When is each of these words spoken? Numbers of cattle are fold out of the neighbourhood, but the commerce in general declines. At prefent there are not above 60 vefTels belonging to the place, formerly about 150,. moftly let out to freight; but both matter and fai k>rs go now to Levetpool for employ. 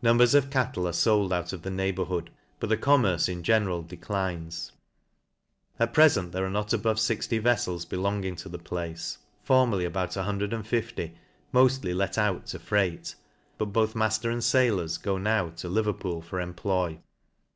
Numbers 0.00 0.32
of 0.36 0.48
cattle 0.48 0.86
are 0.86 0.92
fold 0.92 1.32
out 1.32 1.52
of 1.52 1.62
the 1.62 1.72
neighbourhood, 1.72 2.30
but 2.60 2.68
the 2.68 2.76
commerce 2.76 3.28
in 3.28 3.42
general 3.42 3.82
declines. 3.82 4.70
At 5.80 5.92
prefent 5.92 6.30
there 6.30 6.46
are 6.46 6.48
not 6.50 6.72
above 6.72 7.00
60 7.00 7.40
vefTels 7.40 7.84
belonging 7.88 8.36
to 8.36 8.48
the 8.48 8.60
place, 8.60 9.18
formerly 9.42 9.84
about 9.84 10.14
150,. 10.14 11.16
moftly 11.52 11.92
let 11.96 12.16
out 12.16 12.46
to 12.46 12.60
freight; 12.60 13.16
but 13.58 13.72
both 13.72 13.96
matter 13.96 14.30
and 14.30 14.44
fai 14.44 14.68
k>rs 14.68 14.98
go 15.02 15.18
now 15.18 15.48
to 15.56 15.68
Levetpool 15.68 16.22
for 16.22 16.40
employ. 16.40 17.00